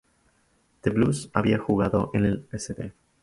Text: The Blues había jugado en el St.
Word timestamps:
The 0.81 0.89
Blues 0.89 1.29
había 1.31 1.59
jugado 1.59 2.09
en 2.15 2.25
el 2.25 2.47
St. 2.53 2.91